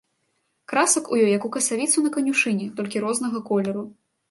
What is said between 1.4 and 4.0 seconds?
у касавіцу на канюшыне, толькі рознага колеру.